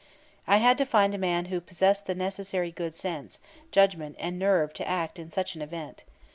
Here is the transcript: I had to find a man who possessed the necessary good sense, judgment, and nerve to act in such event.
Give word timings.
I 0.47 0.57
had 0.57 0.79
to 0.79 0.85
find 0.87 1.13
a 1.13 1.19
man 1.19 1.45
who 1.45 1.61
possessed 1.61 2.07
the 2.07 2.15
necessary 2.15 2.71
good 2.71 2.95
sense, 2.95 3.39
judgment, 3.69 4.15
and 4.17 4.39
nerve 4.39 4.73
to 4.73 4.87
act 4.87 5.19
in 5.19 5.29
such 5.29 5.55
event. 5.55 6.05